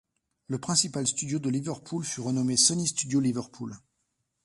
Le 0.47 0.57
principal 0.57 1.05
studio 1.05 1.37
de 1.37 1.47
Liverpool 1.51 2.03
fut 2.03 2.21
renommé 2.21 2.57
Sony 2.57 2.87
Studio 2.87 3.19
Liverpool. 3.19 3.77